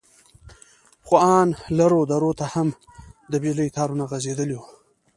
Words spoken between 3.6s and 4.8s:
تارونه غځېدلي وو.